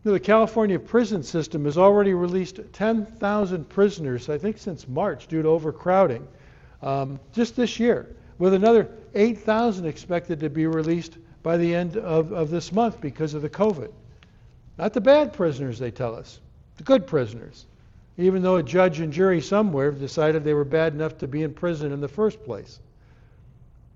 The 0.05 0.21
California 0.21 0.79
prison 0.79 1.23
system 1.23 1.65
has 1.65 1.79
already 1.79 2.13
released 2.13 2.61
10,000 2.75 3.69
prisoners, 3.71 4.29
I 4.29 4.37
think 4.37 4.59
since 4.59 4.87
March, 4.87 5.29
due 5.29 5.41
to 5.41 5.49
overcrowding, 5.49 6.29
um, 6.83 7.21
just 7.33 7.57
this 7.57 7.81
year, 7.81 8.15
with 8.39 8.55
another 8.55 8.89
8,000 9.15 9.87
expected 9.87 10.41
to 10.41 10.51
be 10.51 10.67
released 10.67 11.19
by 11.43 11.57
the 11.57 11.75
end 11.75 11.97
of, 11.97 12.33
of 12.33 12.51
this 12.51 12.73
month 12.73 13.01
because 13.01 13.35
of 13.35 13.43
the 13.43 13.51
COVID. 13.51 13.93
Not 14.79 14.93
the 14.93 15.01
bad 15.01 15.33
prisoners, 15.33 15.79
they 15.79 15.91
tell 15.91 16.15
us, 16.15 16.41
the 16.77 16.85
good 16.85 17.07
prisoners, 17.07 17.67
even 18.17 18.43
though 18.43 18.57
a 18.57 18.62
judge 18.62 19.01
and 19.01 19.12
jury 19.12 19.41
somewhere 19.41 19.91
decided 19.91 20.45
they 20.45 20.55
were 20.55 20.65
bad 20.65 20.95
enough 20.95 21.19
to 21.19 21.29
be 21.29 21.43
in 21.43 21.53
prison 21.53 21.93
in 21.93 22.01
the 22.01 22.09
first 22.09 22.43
place. 22.45 22.81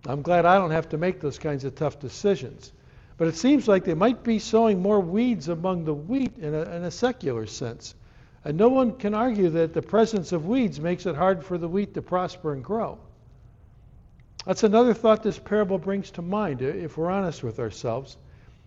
I'm 0.07 0.23
glad 0.23 0.47
I 0.47 0.59
don't 0.59 0.71
have 0.71 0.88
to 0.90 0.99
make 0.99 1.21
those 1.21 1.38
kinds 1.38 1.64
of 1.64 1.75
tough 1.75 1.99
decisions. 1.99 2.73
But 3.19 3.28
it 3.28 3.37
seems 3.37 3.66
like 3.66 3.85
they 3.85 3.95
might 3.95 4.23
be 4.23 4.38
sowing 4.38 4.83
more 4.83 5.00
weeds 5.00 5.49
among 5.49 5.85
the 5.85 5.95
wheat 5.95 6.37
in 6.38 6.55
a, 6.55 6.62
in 6.62 6.85
a 6.85 6.90
secular 6.90 7.47
sense. 7.47 7.95
And 8.45 8.59
no 8.59 8.69
one 8.69 8.93
can 8.93 9.14
argue 9.14 9.49
that 9.50 9.73
the 9.73 9.83
presence 9.83 10.33
of 10.33 10.47
weeds 10.47 10.78
makes 10.78 11.07
it 11.07 11.16
hard 11.16 11.43
for 11.43 11.59
the 11.59 11.69
wheat 11.69 11.95
to 11.95 12.02
prosper 12.02 12.52
and 12.52 12.62
grow. 12.62 12.99
That's 14.47 14.62
another 14.62 14.95
thought 14.95 15.25
this 15.25 15.41
parable 15.41 15.76
brings 15.76 16.12
to 16.12 16.23
mind, 16.23 16.62
uh, 16.62 16.67
if 16.67 16.97
we're 16.97 17.11
honest 17.11 17.43
with 17.43 17.59
ourselves. 17.59 18.17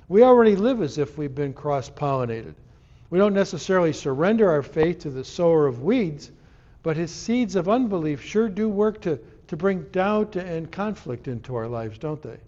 We 0.09 0.23
already 0.23 0.57
live 0.57 0.81
as 0.81 0.97
if 0.97 1.17
we've 1.17 1.33
been 1.33 1.53
cross 1.53 1.89
pollinated. 1.89 2.55
We 3.09 3.17
don't 3.17 3.33
necessarily 3.33 3.93
surrender 3.93 4.51
our 4.51 4.61
faith 4.61 4.99
to 4.99 5.09
the 5.09 5.23
sower 5.23 5.67
of 5.67 5.81
weeds, 5.81 6.31
but 6.83 6.97
his 6.97 7.11
seeds 7.11 7.55
of 7.55 7.69
unbelief 7.69 8.21
sure 8.21 8.49
do 8.49 8.67
work 8.67 8.99
to, 9.01 9.21
to 9.47 9.55
bring 9.55 9.83
doubt 9.93 10.35
and 10.35 10.69
conflict 10.69 11.29
into 11.29 11.55
our 11.55 11.67
lives, 11.67 11.97
don't 11.97 12.21
they? 12.21 12.39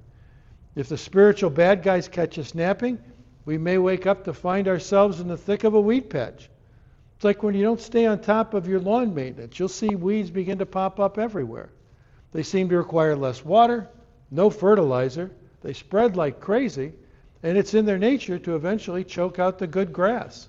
If 0.76 0.90
the 0.90 0.98
spiritual 0.98 1.52
bad 1.52 1.84
guys 1.84 2.10
catch 2.10 2.38
us 2.38 2.54
napping, 2.54 3.00
we 3.46 3.58
may 3.58 3.78
wake 3.78 4.06
up 4.08 4.26
to 4.26 4.34
find 4.34 4.68
ourselves 4.68 5.22
in 5.22 5.30
the 5.30 5.38
thick 5.38 5.64
of 5.64 5.74
a 5.74 5.82
weed 5.82 6.10
patch. 6.10 6.50
It's 7.16 7.24
like 7.24 7.44
when 7.44 7.56
you 7.56 7.64
don't 7.64 7.80
stay 7.80 8.06
on 8.06 8.20
top 8.20 8.54
of 8.54 8.68
your 8.68 8.82
lawn 8.82 9.16
maintenance, 9.16 9.58
you'll 9.58 9.70
see 9.70 9.96
weeds 9.96 10.30
begin 10.30 10.58
to 10.58 10.66
pop 10.66 11.00
up 11.00 11.18
everywhere. 11.18 11.70
They 12.32 12.44
seem 12.44 12.70
to 12.70 12.78
require 12.78 13.16
less 13.16 13.44
water, 13.44 13.90
no 14.30 14.50
fertilizer, 14.50 15.32
they 15.62 15.74
spread 15.74 16.16
like 16.16 16.40
crazy, 16.40 16.94
and 17.44 17.58
it's 17.58 17.74
in 17.74 17.86
their 17.86 17.98
nature 17.98 18.40
to 18.40 18.56
eventually 18.56 19.04
choke 19.04 19.40
out 19.40 19.60
the 19.60 19.68
good 19.68 19.92
grass. 19.92 20.48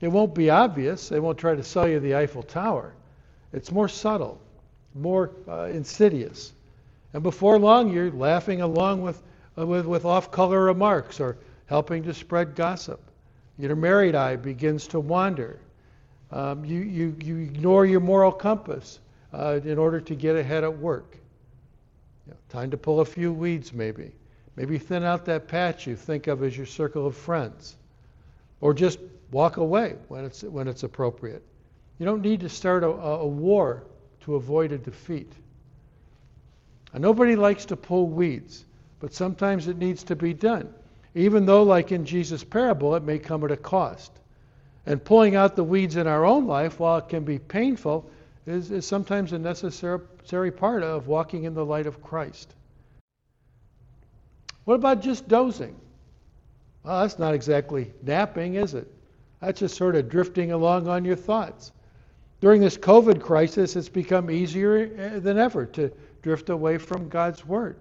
It 0.00 0.08
won't 0.08 0.34
be 0.34 0.50
obvious, 0.50 1.08
they 1.08 1.20
won't 1.20 1.38
try 1.38 1.54
to 1.54 1.62
sell 1.62 1.88
you 1.88 2.00
the 2.00 2.16
Eiffel 2.16 2.42
Tower. 2.42 2.94
It's 3.52 3.72
more 3.72 3.88
subtle, 3.88 4.40
more 4.94 5.30
uh, 5.48 5.64
insidious. 5.64 6.52
And 7.12 7.22
before 7.22 7.58
long, 7.58 7.92
you're 7.92 8.10
laughing 8.10 8.60
along 8.60 9.02
with, 9.02 9.22
uh, 9.56 9.66
with, 9.66 9.86
with 9.86 10.04
off 10.04 10.30
color 10.30 10.64
remarks 10.64 11.20
or 11.20 11.38
helping 11.66 12.02
to 12.04 12.14
spread 12.14 12.54
gossip. 12.54 13.00
Your 13.58 13.76
married 13.76 14.14
eye 14.14 14.36
begins 14.36 14.86
to 14.88 15.00
wander. 15.00 15.58
Um, 16.30 16.64
you, 16.64 16.80
you, 16.80 17.16
you 17.22 17.38
ignore 17.38 17.86
your 17.86 18.00
moral 18.00 18.32
compass 18.32 19.00
uh, 19.32 19.60
in 19.64 19.78
order 19.78 20.00
to 20.00 20.14
get 20.14 20.36
ahead 20.36 20.64
at 20.64 20.78
work. 20.78 21.16
You 22.26 22.32
know, 22.32 22.38
time 22.48 22.70
to 22.70 22.76
pull 22.76 23.00
a 23.00 23.04
few 23.04 23.32
weeds, 23.32 23.72
maybe. 23.72 24.12
Maybe 24.56 24.78
thin 24.78 25.04
out 25.04 25.24
that 25.26 25.46
patch 25.48 25.86
you 25.86 25.94
think 25.94 26.26
of 26.26 26.42
as 26.42 26.56
your 26.56 26.66
circle 26.66 27.06
of 27.06 27.16
friends. 27.16 27.76
Or 28.60 28.74
just 28.74 28.98
walk 29.30 29.56
away 29.56 29.96
when 30.08 30.24
it's, 30.24 30.42
when 30.42 30.66
it's 30.66 30.82
appropriate. 30.82 31.42
You 31.98 32.06
don't 32.06 32.22
need 32.22 32.40
to 32.40 32.48
start 32.48 32.82
a, 32.82 32.88
a 32.88 33.26
war 33.26 33.84
to 34.22 34.34
avoid 34.34 34.72
a 34.72 34.78
defeat. 34.78 35.32
And 36.92 37.02
nobody 37.02 37.36
likes 37.36 37.66
to 37.66 37.76
pull 37.76 38.08
weeds, 38.08 38.64
but 39.00 39.14
sometimes 39.14 39.68
it 39.68 39.76
needs 39.76 40.02
to 40.04 40.16
be 40.16 40.32
done. 40.32 40.72
Even 41.14 41.46
though, 41.46 41.62
like 41.62 41.92
in 41.92 42.04
Jesus' 42.04 42.44
parable, 42.44 42.94
it 42.94 43.02
may 43.02 43.18
come 43.18 43.44
at 43.44 43.50
a 43.50 43.56
cost. 43.56 44.12
And 44.86 45.04
pulling 45.04 45.36
out 45.36 45.54
the 45.54 45.64
weeds 45.64 45.96
in 45.96 46.06
our 46.06 46.24
own 46.24 46.46
life, 46.46 46.80
while 46.80 46.98
it 46.98 47.08
can 47.08 47.24
be 47.24 47.38
painful, 47.38 48.10
is, 48.48 48.70
is 48.70 48.86
sometimes 48.86 49.32
a 49.32 49.38
necessary 49.38 50.50
part 50.50 50.82
of 50.82 51.06
walking 51.06 51.44
in 51.44 51.54
the 51.54 51.64
light 51.64 51.86
of 51.86 52.02
Christ. 52.02 52.54
What 54.64 54.74
about 54.74 55.02
just 55.02 55.28
dozing? 55.28 55.78
Well, 56.82 57.00
that's 57.00 57.18
not 57.18 57.34
exactly 57.34 57.92
napping, 58.02 58.54
is 58.54 58.74
it? 58.74 58.92
That's 59.40 59.60
just 59.60 59.76
sort 59.76 59.96
of 59.96 60.08
drifting 60.08 60.52
along 60.52 60.88
on 60.88 61.04
your 61.04 61.16
thoughts. 61.16 61.72
During 62.40 62.60
this 62.60 62.78
COVID 62.78 63.20
crisis, 63.20 63.76
it's 63.76 63.88
become 63.88 64.30
easier 64.30 64.90
eh, 64.96 65.18
than 65.18 65.38
ever 65.38 65.66
to 65.66 65.92
drift 66.22 66.50
away 66.50 66.78
from 66.78 67.08
God's 67.08 67.44
Word. 67.44 67.76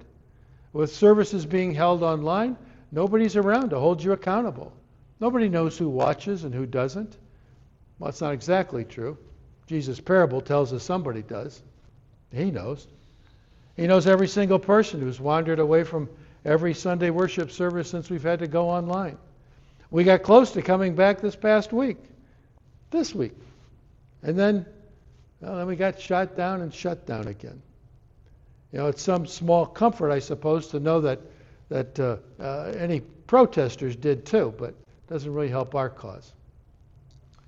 With 0.73 0.93
services 0.93 1.45
being 1.45 1.73
held 1.73 2.03
online, 2.03 2.57
nobody's 2.91 3.35
around 3.35 3.69
to 3.69 3.79
hold 3.79 4.03
you 4.03 4.11
accountable. 4.13 4.73
Nobody 5.19 5.49
knows 5.49 5.77
who 5.77 5.89
watches 5.89 6.43
and 6.43 6.53
who 6.53 6.65
doesn't. 6.65 7.17
Well, 7.99 8.09
that's 8.09 8.21
not 8.21 8.33
exactly 8.33 8.83
true. 8.83 9.17
Jesus' 9.67 9.99
parable 9.99 10.41
tells 10.41 10.73
us 10.73 10.83
somebody 10.83 11.21
does. 11.21 11.61
He 12.31 12.51
knows. 12.51 12.87
He 13.75 13.85
knows 13.85 14.07
every 14.07 14.27
single 14.27 14.59
person 14.59 15.01
who's 15.01 15.19
wandered 15.19 15.59
away 15.59 15.83
from 15.83 16.09
every 16.45 16.73
Sunday 16.73 17.09
worship 17.09 17.51
service 17.51 17.89
since 17.89 18.09
we've 18.09 18.23
had 18.23 18.39
to 18.39 18.47
go 18.47 18.69
online. 18.69 19.17
We 19.91 20.03
got 20.03 20.23
close 20.23 20.51
to 20.51 20.61
coming 20.61 20.95
back 20.95 21.21
this 21.21 21.35
past 21.35 21.71
week, 21.71 21.97
this 22.91 23.13
week. 23.13 23.33
And 24.23 24.37
then, 24.37 24.65
well, 25.41 25.57
then 25.57 25.67
we 25.67 25.75
got 25.75 25.99
shot 25.99 26.35
down 26.35 26.61
and 26.61 26.73
shut 26.73 27.05
down 27.05 27.27
again. 27.27 27.61
You 28.71 28.79
know, 28.79 28.87
it's 28.87 29.01
some 29.01 29.25
small 29.27 29.65
comfort, 29.65 30.11
I 30.11 30.19
suppose, 30.19 30.67
to 30.69 30.79
know 30.79 31.01
that 31.01 31.19
that 31.69 31.99
uh, 31.99 32.17
uh, 32.39 32.73
any 32.77 33.01
protesters 33.01 33.95
did 33.95 34.25
too, 34.25 34.53
but 34.57 34.69
it 34.69 34.75
doesn't 35.09 35.33
really 35.33 35.49
help 35.49 35.75
our 35.75 35.89
cause. 35.89 36.31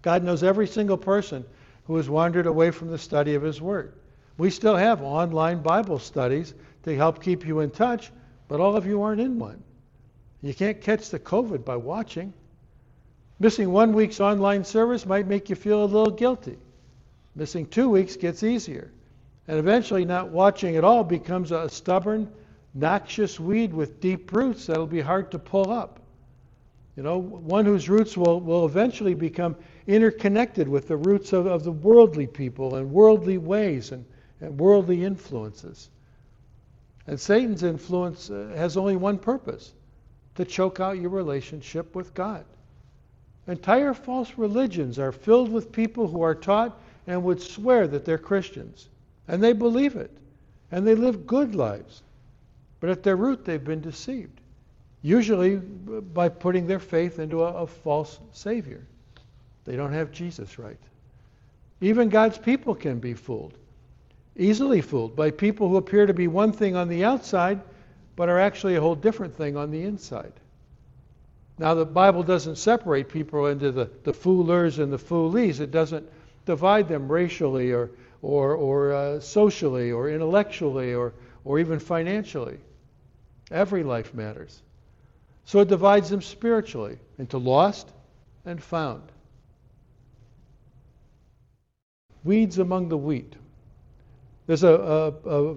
God 0.02 0.24
knows 0.24 0.44
every 0.44 0.68
single 0.68 0.98
person 0.98 1.46
who 1.90 1.96
has 1.96 2.08
wandered 2.08 2.46
away 2.46 2.70
from 2.70 2.92
the 2.92 3.00
study 3.00 3.34
of 3.34 3.42
His 3.42 3.60
Word. 3.60 3.94
We 4.38 4.52
still 4.52 4.76
have 4.76 5.02
online 5.02 5.64
Bible 5.64 5.98
studies 5.98 6.54
to 6.84 6.96
help 6.96 7.20
keep 7.20 7.48
you 7.48 7.62
in 7.62 7.72
touch, 7.72 8.12
but 8.48 8.60
all 8.60 8.76
of 8.76 8.86
you 8.86 9.02
aren't 9.02 9.22
in 9.22 9.40
one. 9.40 9.64
You 10.44 10.54
can't 10.54 10.80
catch 10.80 11.10
the 11.10 11.18
COVID 11.18 11.66
by 11.66 11.78
watching. 11.78 12.32
Missing 13.40 13.72
one 13.72 13.94
week's 13.94 14.20
online 14.20 14.64
service 14.66 15.08
might 15.08 15.26
make 15.26 15.50
you 15.50 15.56
feel 15.56 15.84
a 15.84 15.86
little 15.86 16.14
guilty. 16.14 16.60
Missing 17.36 17.66
two 17.70 17.90
weeks 17.90 18.16
gets 18.18 18.44
easier. 18.44 18.92
And 19.48 19.58
eventually, 19.58 20.06
not 20.06 20.30
watching 20.30 20.76
at 20.76 20.84
all 20.84 21.04
becomes 21.04 21.52
a 21.52 21.68
stubborn, 21.70 22.32
noxious 22.76 23.40
weed 23.40 23.74
with 23.74 24.00
deep 24.00 24.32
roots 24.32 24.68
that'll 24.68 24.86
be 24.86 25.02
hard 25.02 25.32
to 25.32 25.40
pull 25.40 25.72
up. 25.72 25.99
You 27.00 27.04
know, 27.04 27.18
one 27.18 27.64
whose 27.64 27.88
roots 27.88 28.18
will, 28.18 28.42
will 28.42 28.66
eventually 28.66 29.14
become 29.14 29.56
interconnected 29.88 30.68
with 30.68 30.90
the 30.90 30.98
roots 30.98 31.32
of, 31.32 31.46
of 31.46 31.64
the 31.64 31.72
worldly 31.72 32.28
people 32.28 32.76
and 32.76 32.92
worldly 32.92 33.38
ways 33.38 33.94
and, 33.94 34.04
and 34.42 34.60
worldly 34.60 35.06
influences. 35.06 35.92
And 37.08 37.18
Satan's 37.18 37.64
influence 37.64 38.30
uh, 38.30 38.52
has 38.54 38.76
only 38.76 38.98
one 38.98 39.18
purpose 39.18 39.72
to 40.36 40.44
choke 40.44 40.82
out 40.82 41.00
your 41.00 41.12
relationship 41.12 41.96
with 41.96 42.14
God. 42.14 42.44
Entire 43.48 43.94
false 43.94 44.34
religions 44.36 45.00
are 45.00 45.14
filled 45.14 45.54
with 45.54 45.72
people 45.72 46.06
who 46.06 46.22
are 46.22 46.36
taught 46.36 46.82
and 47.08 47.24
would 47.24 47.42
swear 47.42 47.88
that 47.88 48.04
they're 48.04 48.18
Christians. 48.18 48.90
And 49.30 49.42
they 49.42 49.54
believe 49.54 49.96
it. 49.96 50.12
And 50.70 50.86
they 50.86 50.96
live 50.96 51.26
good 51.26 51.56
lives. 51.56 52.04
But 52.82 52.90
at 52.90 53.04
their 53.04 53.16
root, 53.16 53.46
they've 53.46 53.64
been 53.64 53.80
deceived, 53.80 54.42
usually 55.02 55.56
by 55.56 56.30
putting 56.30 56.68
their 56.68 56.80
faith 56.80 57.20
into 57.20 57.44
a, 57.44 57.54
a 57.54 57.68
false 57.68 58.20
Savior. 58.34 58.86
They 59.66 59.76
don't 59.76 59.94
have 59.94 60.12
Jesus 60.12 60.60
right. 60.60 60.80
Even 61.82 62.10
God's 62.10 62.38
people 62.38 62.76
can 62.76 63.00
be 63.00 63.14
fooled, 63.14 63.54
easily 64.36 64.82
fooled 64.82 65.16
by 65.16 65.32
people 65.32 65.70
who 65.70 65.78
appear 65.78 66.06
to 66.06 66.14
be 66.14 66.28
one 66.28 66.52
thing 66.52 66.76
on 66.76 66.90
the 66.90 67.06
outside, 67.06 67.62
but 68.16 68.28
are 68.28 68.40
actually 68.40 68.76
a 68.76 68.82
whole 68.82 68.96
different 68.96 69.36
thing 69.36 69.56
on 69.56 69.72
the 69.72 69.84
inside. 69.84 70.34
Now, 71.58 71.74
the 71.74 71.86
Bible 71.86 72.24
doesn't 72.24 72.58
separate 72.58 73.10
people 73.10 73.48
into 73.48 73.72
the, 73.72 73.90
the 74.04 74.14
foolers 74.14 74.80
and 74.80 74.92
the 74.92 74.98
foolies. 74.98 75.60
It 75.60 75.72
doesn't 75.72 76.10
divide 76.46 76.88
them 76.88 77.12
racially 77.12 77.72
or, 77.72 77.92
or, 78.22 78.56
or 78.56 78.94
uh, 78.94 79.20
socially 79.20 79.92
or 79.92 80.10
intellectually 80.10 80.94
or, 80.94 81.14
or 81.46 81.60
even 81.60 81.80
financially. 81.80 82.58
Every 83.52 83.84
life 83.84 84.14
matters. 84.14 84.62
So 85.50 85.62
it 85.62 85.68
divides 85.68 86.12
them 86.12 86.22
spiritually 86.22 87.00
into 87.18 87.40
lost 87.40 87.90
and 88.46 88.62
found. 88.62 89.02
Weeds 92.24 92.60
among 92.60 92.90
the 92.90 92.98
wheat. 92.98 93.36
There's 94.46 94.64
a, 94.64 94.72
a, 94.72 95.08
a 95.28 95.56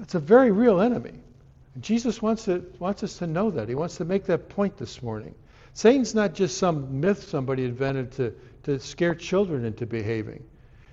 it's 0.00 0.14
a 0.14 0.18
very 0.18 0.50
real 0.50 0.80
enemy. 0.80 1.12
Jesus 1.82 2.22
wants, 2.22 2.46
to, 2.46 2.64
wants 2.78 3.02
us 3.02 3.18
to 3.18 3.26
know 3.26 3.50
that. 3.50 3.68
He 3.68 3.74
wants 3.74 3.98
to 3.98 4.06
make 4.06 4.24
that 4.24 4.48
point 4.48 4.78
this 4.78 5.02
morning. 5.02 5.34
Satan's 5.74 6.14
not 6.14 6.32
just 6.32 6.56
some 6.56 6.98
myth 7.02 7.24
somebody 7.24 7.66
invented 7.66 8.12
to, 8.12 8.34
to 8.62 8.80
scare 8.80 9.14
children 9.14 9.66
into 9.66 9.84
behaving. 9.84 10.42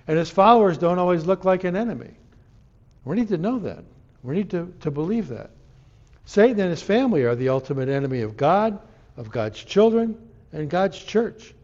And 0.06 0.18
his 0.18 0.28
followers 0.28 0.76
don't 0.76 0.98
always 0.98 1.24
look 1.24 1.46
like 1.46 1.64
an 1.64 1.74
enemy. 1.74 2.10
We 3.06 3.16
need 3.16 3.28
to 3.28 3.38
know 3.38 3.58
that. 3.60 3.82
We 4.22 4.34
need 4.34 4.50
to, 4.50 4.74
to 4.80 4.90
believe 4.90 5.28
that. 5.28 5.52
Satan 6.24 6.60
and 6.60 6.70
his 6.70 6.82
family 6.82 7.24
are 7.24 7.34
the 7.34 7.48
ultimate 7.48 7.88
enemy 7.88 8.20
of 8.20 8.36
God, 8.36 8.78
of 9.16 9.30
God's 9.30 9.62
children, 9.62 10.16
and 10.52 10.70
God's 10.70 10.98
church. 10.98 11.54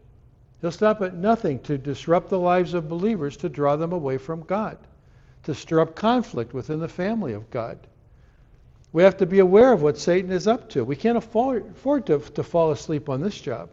He'll 0.61 0.71
stop 0.71 1.01
at 1.01 1.15
nothing 1.15 1.59
to 1.61 1.77
disrupt 1.77 2.29
the 2.29 2.39
lives 2.39 2.73
of 2.73 2.89
believers 2.89 3.37
to 3.37 3.49
draw 3.49 3.75
them 3.75 3.93
away 3.93 4.17
from 4.17 4.41
God, 4.41 4.77
to 5.43 5.55
stir 5.55 5.79
up 5.79 5.95
conflict 5.95 6.53
within 6.53 6.79
the 6.79 6.87
family 6.87 7.33
of 7.33 7.49
God. 7.49 7.79
We 8.91 9.03
have 9.03 9.17
to 9.17 9.25
be 9.25 9.39
aware 9.39 9.71
of 9.71 9.81
what 9.81 9.97
Satan 9.97 10.31
is 10.31 10.47
up 10.47 10.69
to. 10.69 10.83
We 10.83 10.95
can't 10.95 11.17
afford, 11.17 11.75
to, 12.07 12.19
to 12.19 12.43
fall 12.43 12.71
asleep 12.71 13.07
on 13.07 13.21
this 13.21 13.39
job. 13.39 13.69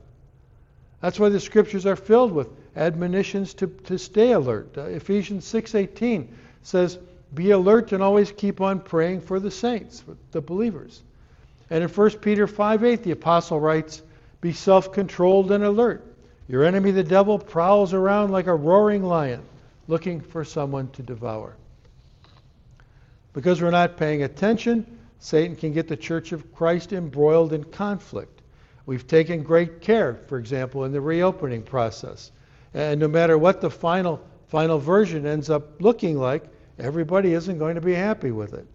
That's 1.00 1.18
why 1.18 1.28
the 1.28 1.40
scriptures 1.40 1.86
are 1.86 1.96
filled 1.96 2.32
with 2.32 2.48
admonitions 2.76 3.54
to, 3.54 3.66
to 3.84 3.98
stay 3.98 4.32
alert. 4.32 4.76
Uh, 4.76 4.82
Ephesians 4.82 5.44
6:18 5.50 6.28
says, 6.62 6.98
be 7.34 7.50
alert 7.50 7.92
and 7.92 8.02
always 8.02 8.32
keep 8.32 8.60
on 8.60 8.80
praying 8.80 9.20
for 9.20 9.40
the 9.40 9.50
saints, 9.50 10.00
for 10.00 10.16
the 10.32 10.40
believers. 10.40 11.02
And 11.70 11.82
in 11.82 11.88
1 11.88 12.20
Peter 12.20 12.46
5:8, 12.46 13.02
the 13.02 13.10
apostle 13.10 13.60
writes, 13.60 14.02
Be 14.40 14.52
self 14.52 14.92
controlled 14.92 15.50
and 15.50 15.64
alert. 15.64 16.04
Your 16.48 16.64
enemy, 16.64 16.92
the 16.92 17.02
devil, 17.02 17.38
prowls 17.38 17.92
around 17.92 18.30
like 18.30 18.46
a 18.46 18.54
roaring 18.54 19.02
lion, 19.02 19.42
looking 19.88 20.20
for 20.20 20.44
someone 20.44 20.88
to 20.90 21.02
devour. 21.02 21.56
Because 23.32 23.60
we're 23.60 23.70
not 23.70 23.96
paying 23.96 24.22
attention, 24.22 24.86
Satan 25.18 25.56
can 25.56 25.72
get 25.72 25.88
the 25.88 25.96
church 25.96 26.32
of 26.32 26.54
Christ 26.54 26.92
embroiled 26.92 27.52
in 27.52 27.64
conflict. 27.64 28.42
We've 28.86 29.06
taken 29.06 29.42
great 29.42 29.80
care, 29.80 30.14
for 30.28 30.38
example, 30.38 30.84
in 30.84 30.92
the 30.92 31.00
reopening 31.00 31.62
process. 31.62 32.30
And 32.72 33.00
no 33.00 33.08
matter 33.08 33.36
what 33.36 33.60
the 33.60 33.70
final, 33.70 34.20
final 34.46 34.78
version 34.78 35.26
ends 35.26 35.50
up 35.50 35.80
looking 35.80 36.16
like, 36.16 36.44
everybody 36.78 37.32
isn't 37.32 37.58
going 37.58 37.74
to 37.74 37.80
be 37.80 37.94
happy 37.94 38.30
with 38.30 38.54
it. 38.54 38.66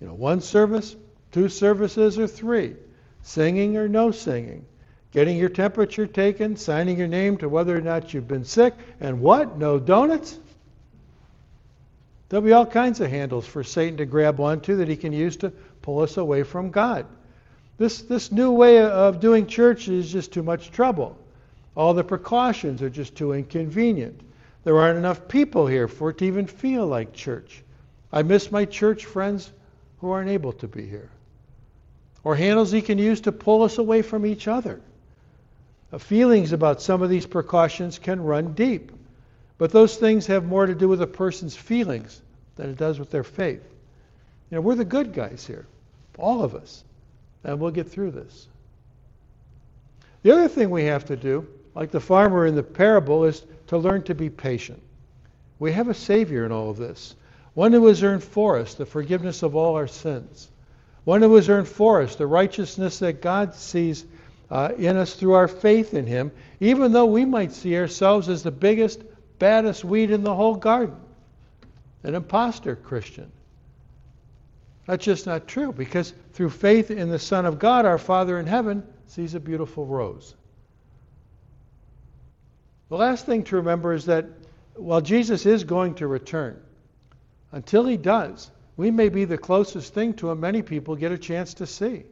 You 0.00 0.06
know, 0.08 0.14
one 0.14 0.40
service, 0.40 0.96
two 1.30 1.48
services, 1.48 2.18
or 2.18 2.26
three, 2.26 2.74
singing 3.22 3.76
or 3.76 3.88
no 3.88 4.10
singing, 4.10 4.64
getting 5.12 5.36
your 5.36 5.48
temperature 5.48 6.06
taken, 6.06 6.56
signing 6.56 6.98
your 6.98 7.08
name 7.08 7.36
to 7.38 7.48
whether 7.48 7.76
or 7.76 7.80
not 7.80 8.12
you've 8.12 8.28
been 8.28 8.44
sick, 8.44 8.74
and 9.00 9.20
what? 9.20 9.58
No 9.58 9.78
donuts? 9.78 10.38
There'll 12.28 12.44
be 12.44 12.52
all 12.52 12.64
kinds 12.64 13.00
of 13.00 13.10
handles 13.10 13.46
for 13.46 13.62
Satan 13.62 13.98
to 13.98 14.06
grab 14.06 14.40
onto 14.40 14.76
that 14.76 14.88
he 14.88 14.96
can 14.96 15.12
use 15.12 15.36
to 15.36 15.50
pull 15.82 16.00
us 16.00 16.16
away 16.16 16.42
from 16.44 16.70
God. 16.70 17.06
This, 17.76 18.02
this 18.02 18.32
new 18.32 18.52
way 18.52 18.80
of 18.80 19.20
doing 19.20 19.46
church 19.46 19.88
is 19.88 20.10
just 20.10 20.32
too 20.32 20.42
much 20.42 20.70
trouble. 20.70 21.18
All 21.76 21.94
the 21.94 22.04
precautions 22.04 22.80
are 22.80 22.90
just 22.90 23.14
too 23.16 23.32
inconvenient. 23.32 24.20
There 24.64 24.78
aren't 24.78 24.98
enough 24.98 25.28
people 25.28 25.66
here 25.66 25.88
for 25.88 26.10
it 26.10 26.18
to 26.18 26.24
even 26.24 26.46
feel 26.46 26.86
like 26.86 27.12
church. 27.12 27.62
I 28.12 28.22
miss 28.22 28.52
my 28.52 28.64
church 28.64 29.04
friends 29.04 29.50
who 30.00 30.10
aren't 30.10 30.30
able 30.30 30.52
to 30.54 30.68
be 30.68 30.86
here. 30.86 31.10
Or 32.24 32.36
handles 32.36 32.70
he 32.70 32.82
can 32.82 32.98
use 32.98 33.22
to 33.22 33.32
pull 33.32 33.62
us 33.62 33.78
away 33.78 34.02
from 34.02 34.24
each 34.24 34.46
other. 34.46 34.80
Uh, 35.92 35.98
feelings 35.98 36.52
about 36.52 36.80
some 36.80 37.02
of 37.02 37.10
these 37.10 37.26
precautions 37.26 37.98
can 37.98 38.22
run 38.22 38.54
deep. 38.54 38.92
But 39.58 39.72
those 39.72 39.96
things 39.96 40.26
have 40.26 40.44
more 40.44 40.66
to 40.66 40.74
do 40.74 40.88
with 40.88 41.02
a 41.02 41.06
person's 41.06 41.56
feelings 41.56 42.20
than 42.56 42.70
it 42.70 42.76
does 42.76 42.98
with 42.98 43.10
their 43.10 43.24
faith. 43.24 43.62
You 44.50 44.56
know, 44.56 44.60
we're 44.60 44.74
the 44.74 44.84
good 44.84 45.12
guys 45.12 45.46
here, 45.46 45.66
all 46.18 46.42
of 46.42 46.54
us, 46.54 46.84
and 47.44 47.58
we'll 47.58 47.70
get 47.70 47.88
through 47.88 48.12
this. 48.12 48.48
The 50.22 50.32
other 50.32 50.48
thing 50.48 50.70
we 50.70 50.84
have 50.84 51.06
to 51.06 51.16
do, 51.16 51.46
like 51.74 51.90
the 51.90 52.00
farmer 52.00 52.46
in 52.46 52.54
the 52.54 52.62
parable, 52.62 53.24
is 53.24 53.42
to 53.72 53.78
learn 53.78 54.02
to 54.02 54.14
be 54.14 54.28
patient. 54.28 54.82
We 55.58 55.72
have 55.72 55.88
a 55.88 55.94
Savior 55.94 56.44
in 56.44 56.52
all 56.52 56.68
of 56.68 56.76
this, 56.76 57.14
one 57.54 57.72
who 57.72 57.86
has 57.86 58.02
earned 58.02 58.22
for 58.22 58.58
us 58.58 58.74
the 58.74 58.84
forgiveness 58.84 59.42
of 59.42 59.56
all 59.56 59.76
our 59.76 59.86
sins, 59.86 60.50
one 61.04 61.22
who 61.22 61.34
has 61.36 61.48
earned 61.48 61.68
for 61.68 62.02
us 62.02 62.14
the 62.14 62.26
righteousness 62.26 62.98
that 62.98 63.22
God 63.22 63.54
sees 63.54 64.04
uh, 64.50 64.72
in 64.76 64.98
us 64.98 65.14
through 65.14 65.32
our 65.32 65.48
faith 65.48 65.94
in 65.94 66.06
Him, 66.06 66.32
even 66.60 66.92
though 66.92 67.06
we 67.06 67.24
might 67.24 67.50
see 67.50 67.74
ourselves 67.78 68.28
as 68.28 68.42
the 68.42 68.50
biggest, 68.50 69.00
baddest 69.38 69.84
weed 69.86 70.10
in 70.10 70.22
the 70.22 70.34
whole 70.34 70.54
garden 70.54 70.96
an 72.02 72.14
impostor 72.14 72.76
Christian. 72.76 73.32
That's 74.86 75.04
just 75.04 75.24
not 75.24 75.46
true 75.46 75.72
because 75.72 76.12
through 76.34 76.50
faith 76.50 76.90
in 76.90 77.08
the 77.08 77.18
Son 77.18 77.46
of 77.46 77.58
God, 77.58 77.86
our 77.86 77.96
Father 77.96 78.38
in 78.38 78.46
heaven 78.46 78.82
sees 79.06 79.34
a 79.34 79.40
beautiful 79.40 79.86
rose. 79.86 80.34
The 82.92 82.98
last 82.98 83.24
thing 83.24 83.44
to 83.44 83.56
remember 83.56 83.94
is 83.94 84.04
that 84.04 84.26
while 84.74 85.00
Jesus 85.00 85.46
is 85.46 85.64
going 85.64 85.94
to 85.94 86.06
return, 86.06 86.60
until 87.50 87.86
he 87.86 87.96
does, 87.96 88.50
we 88.76 88.90
may 88.90 89.08
be 89.08 89.24
the 89.24 89.38
closest 89.38 89.94
thing 89.94 90.12
to 90.16 90.30
him 90.30 90.40
many 90.40 90.60
people 90.60 90.94
get 90.94 91.10
a 91.10 91.16
chance 91.16 91.54
to 91.54 91.66
see. 91.66 92.04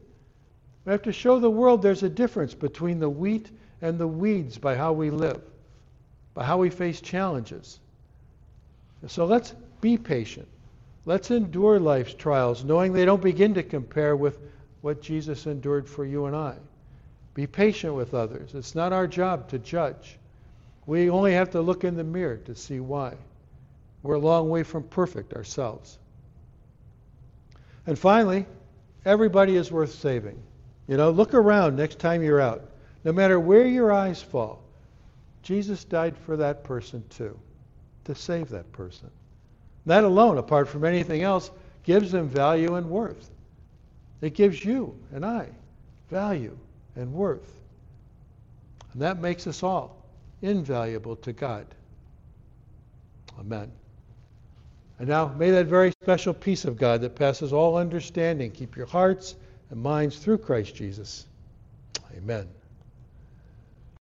We 0.87 0.93
have 0.93 1.03
to 1.03 1.13
show 1.13 1.39
the 1.39 1.51
world 1.51 1.83
there's 1.83 2.03
a 2.03 2.09
difference 2.09 2.55
between 2.55 2.99
the 2.99 3.11
wheat 3.11 3.51
and 3.83 3.99
the 3.99 4.09
weeds 4.09 4.57
by 4.57 4.75
how 4.75 4.95
we 4.95 5.11
live, 5.11 5.43
by 6.33 6.45
how 6.45 6.57
we 6.57 6.71
face 6.71 7.03
challenges. 7.03 7.79
So 9.07 9.27
let's 9.27 9.55
be 9.83 9.99
patient. 9.99 10.49
Let's 11.05 11.31
endure 11.31 11.79
life's 11.79 12.15
trials, 12.15 12.65
knowing 12.65 12.95
they 12.95 13.05
don't 13.05 13.21
begin 13.21 13.53
to 13.53 13.63
compare 13.63 14.17
with 14.17 14.39
what 14.81 15.03
Jesus 15.03 15.47
endured 15.47 15.87
for 15.87 16.07
you 16.07 16.25
and 16.25 16.35
I. 16.35 16.57
Be 17.35 17.47
patient 17.47 17.93
with 17.93 18.15
others. 18.15 18.55
It's 18.55 18.75
not 18.75 18.95
our 18.95 19.07
job 19.07 19.51
to 19.51 19.59
judge. 19.59 20.17
We 20.87 21.11
only 21.11 21.33
have 21.35 21.51
to 21.51 21.61
look 21.61 21.85
in 21.85 21.97
the 21.97 22.05
mirror 22.05 22.39
to 22.39 22.55
see 22.55 22.81
why. 22.81 23.15
We're 24.03 24.15
a 24.15 24.21
long 24.21 24.49
way 24.49 24.63
from 24.63 24.85
perfect 24.85 25.35
ourselves. 25.35 25.99
And 27.87 27.99
finally, 27.99 28.47
everybody 29.05 29.57
is 29.57 29.71
worth 29.71 29.93
saving. 29.93 30.41
You 30.89 30.97
know, 30.97 31.11
look 31.11 31.35
around 31.35 31.77
next 31.77 31.99
time 31.99 32.23
you're 32.23 32.41
out. 32.41 32.65
No 33.05 33.13
matter 33.13 33.39
where 33.39 33.67
your 33.67 33.93
eyes 33.93 34.21
fall, 34.21 34.63
Jesus 35.43 35.85
died 35.85 36.17
for 36.17 36.37
that 36.37 36.65
person 36.65 37.03
too, 37.11 37.39
to 38.05 38.15
save 38.15 38.49
that 38.51 38.71
person. 38.73 39.11
That 39.87 40.05
alone, 40.05 40.39
apart 40.39 40.69
from 40.69 40.85
anything 40.85 41.23
else, 41.23 41.51
gives 41.85 42.13
them 42.13 42.29
value 42.29 42.75
and 42.75 42.91
worth. 42.91 43.31
It 44.21 44.35
gives 44.35 44.65
you 44.65 44.95
and 45.13 45.25
I 45.25 45.49
value 46.11 46.57
and 46.97 47.13
worth. 47.13 47.61
And 48.93 49.03
that 49.03 49.21
makes 49.21 49.47
us 49.47 49.63
all 49.63 50.00
invaluable 50.43 51.17
to 51.17 51.33
God. 51.33 51.67
Amen. 53.39 53.71
And 54.99 55.09
now, 55.09 55.29
may 55.39 55.51
that 55.51 55.67
very 55.67 55.93
special 56.03 56.35
peace 56.35 56.67
of 56.67 56.77
God 56.77 57.01
that 57.01 57.17
passes 57.17 57.53
all 57.53 57.77
understanding 57.77 58.51
keep 58.51 58.77
your 58.77 58.87
hearts 58.87 59.35
and 59.71 59.81
minds 59.81 60.19
through 60.19 60.39
Christ 60.39 60.75
Jesus. 60.75 61.27
Amen. 62.17 62.49